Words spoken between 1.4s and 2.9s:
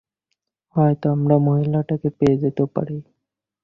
মহিলাটিকে পেয়ে যেতেও